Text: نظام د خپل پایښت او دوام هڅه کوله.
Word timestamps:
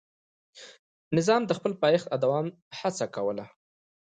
نظام 1.17 1.41
د 1.45 1.51
خپل 1.57 1.71
پایښت 1.83 2.07
او 2.13 2.17
دوام 2.25 2.47
هڅه 2.79 3.05
کوله. 3.15 3.45